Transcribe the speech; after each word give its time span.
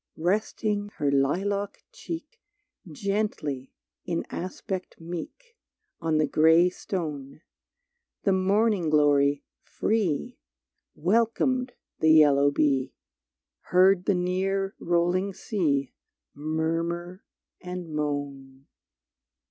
Resting 0.17 0.89
her 0.95 1.11
lilac 1.11 1.85
cheek 1.91 2.41
Gently, 2.91 3.71
in 4.03 4.25
aspect 4.31 4.99
meek, 4.99 5.55
On 5.99 6.17
the 6.17 6.25
gray 6.25 6.71
stone, 6.71 7.41
The 8.23 8.31
morning 8.31 8.89
glory, 8.89 9.43
free, 9.61 10.39
Welcomed 10.95 11.73
the 11.99 12.09
yellow 12.13 12.49
bee, 12.49 12.95
Heard 13.65 14.05
the 14.05 14.15
near 14.15 14.73
rolling 14.79 15.35
sea 15.35 15.93
Murmur 16.33 17.23
and 17.61 17.87
moan. 17.93 18.65